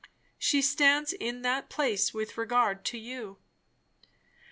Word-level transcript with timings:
She 0.39 0.63
stands 0.63 1.13
in 1.13 1.43
that 1.43 1.69
place 1.69 2.11
with 2.11 2.35
regard 2.35 2.83
to 2.85 2.97
you." 2.97 3.37